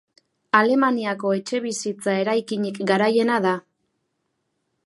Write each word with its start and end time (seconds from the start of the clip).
Alemaniako 0.59 1.33
etxebizitza 1.41 2.17
eraikinik 2.23 2.83
garaiena 2.93 3.39
da. 3.49 3.55